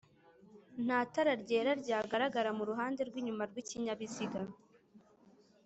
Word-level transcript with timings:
nta 0.85 0.99
tara 1.13 1.31
ryera 1.41 1.71
ryagaragara 1.81 2.49
mu 2.57 2.63
ruhande 2.69 3.01
rw'inyuma 3.09 3.43
rw'ikinyabiziga 3.49 4.39